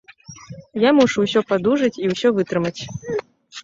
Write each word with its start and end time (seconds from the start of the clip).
Я 0.87 0.93
мушу 1.01 1.27
ўсё 1.27 1.45
падужаць 1.53 1.95
і 2.03 2.13
ўсё 2.17 2.27
вытрымаць. 2.43 2.81